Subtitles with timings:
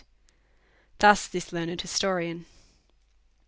[0.97, 2.47] Thus this learned historian.